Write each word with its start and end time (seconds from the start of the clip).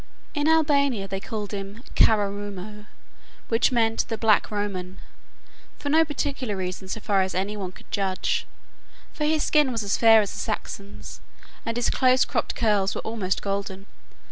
In 0.33 0.47
Albania 0.47 1.07
they 1.07 1.19
called 1.19 1.51
him 1.51 1.83
"Kara 1.93 2.27
Rumo," 2.31 2.87
which 3.49 3.71
meant 3.71 4.07
"The 4.07 4.17
Black 4.17 4.49
Roman," 4.49 4.97
for 5.77 5.89
no 5.89 6.03
particular 6.03 6.57
reason 6.57 6.87
so 6.87 6.99
far 6.99 7.21
as 7.21 7.35
any 7.35 7.55
one 7.55 7.71
could 7.71 7.91
judge, 7.91 8.47
for 9.13 9.25
his 9.25 9.43
skin 9.43 9.71
was 9.71 9.83
as 9.83 9.97
fair 9.99 10.21
as 10.23 10.33
a 10.33 10.37
Saxon's, 10.37 11.21
and 11.67 11.77
his 11.77 11.91
close 11.91 12.25
cropped 12.25 12.55
curls 12.55 12.95
were 12.95 13.01
almost 13.01 13.43
golden. 13.43 13.85